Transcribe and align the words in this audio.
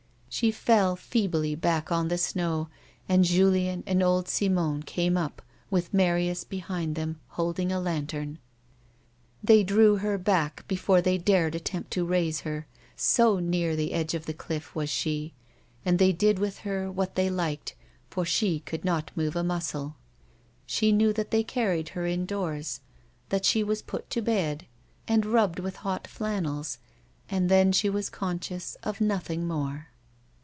She 0.33 0.49
fell 0.49 0.95
feebly 0.95 1.55
back 1.55 1.91
on 1.91 2.07
the 2.07 2.17
snow, 2.17 2.69
and 3.09 3.25
Julien 3.25 3.83
and 3.85 4.01
old 4.01 4.29
Simon 4.29 4.81
came 4.81 5.17
up, 5.17 5.41
with 5.69 5.93
Marius 5.93 6.45
behind 6.45 6.95
them 6.95 7.19
holding 7.31 7.69
a 7.69 7.81
lantern. 7.81 8.39
They 9.43 9.61
drew 9.65 9.97
her 9.97 10.17
back 10.17 10.65
before 10.69 11.01
they 11.01 11.17
dared 11.17 11.53
attempt 11.53 11.91
to 11.91 12.05
raise 12.05 12.39
her, 12.41 12.65
so 12.95 13.39
near 13.39 13.75
the 13.75 13.91
edge 13.91 14.13
of 14.13 14.25
the 14.25 14.33
cliff 14.33 14.73
was 14.73 14.89
she; 14.89 15.33
and 15.83 15.99
tliey 15.99 16.17
did 16.17 16.39
with 16.39 16.63
lier 16.63 16.89
what 16.89 17.15
tiiey 17.15 17.29
liked, 17.29 17.75
for 18.09 18.23
she 18.23 18.61
could 18.61 18.85
not 18.85 19.11
move 19.17 19.35
a 19.35 19.43
muscle. 19.43 19.97
She 20.65 20.93
knew 20.93 21.11
that 21.11 21.31
they 21.31 21.43
carried 21.43 21.89
her 21.89 22.07
indoors, 22.07 22.79
that 23.27 23.43
she 23.43 23.65
was 23.65 23.81
put 23.81 24.09
to 24.11 24.21
bed, 24.21 24.65
and 25.09 25.25
rubbed 25.25 25.59
with 25.59 25.75
hot 25.75 26.07
flannels, 26.07 26.77
and 27.29 27.49
then 27.49 27.73
she 27.73 27.89
was 27.89 28.09
conscious 28.09 28.75
of 28.75 29.01
nothing 29.01 29.45
more. 29.45 29.87